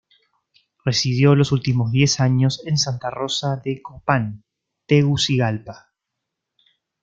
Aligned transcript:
Residió 0.83 1.35
los 1.35 1.51
últimos 1.51 1.91
diez 1.91 2.19
años 2.21 2.61
en 2.65 2.79
Santa 2.79 3.11
Rosa 3.11 3.61
de 3.63 3.83
Copán, 3.83 4.43
Tegucigalpa. 4.87 5.93